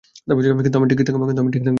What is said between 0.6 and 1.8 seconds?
কিন্তু আমি ঠিক থাকব।